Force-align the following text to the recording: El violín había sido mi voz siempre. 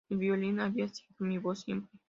El 0.09 0.17
violín 0.17 0.59
había 0.59 0.87
sido 0.89 1.13
mi 1.19 1.37
voz 1.37 1.59
siempre. 1.59 1.91